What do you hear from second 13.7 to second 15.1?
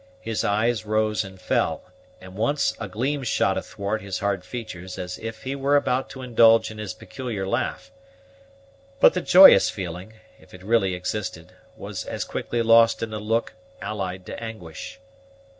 allied to anguish.